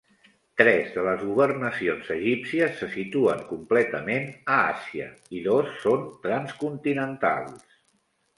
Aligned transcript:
Tres 0.59 0.85
de 0.93 1.01
les 1.07 1.19
governacions 1.31 2.09
egípcies 2.15 2.79
se 2.83 2.89
situen 2.93 3.43
completament 3.51 4.25
a 4.55 4.57
Àsia 4.71 5.11
i 5.41 5.43
dos 5.51 5.71
són 5.85 6.09
transcontinentals. 6.25 7.79